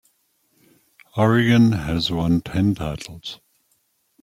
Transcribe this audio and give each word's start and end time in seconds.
Oregon 1.15 1.73
has 1.73 2.09
won 2.11 2.41
ten 2.41 2.73
titles. 2.73 3.39